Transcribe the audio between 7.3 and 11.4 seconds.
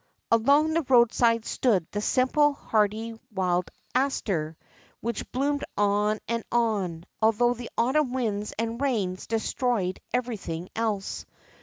the autumn winds and rains destroyed everything else.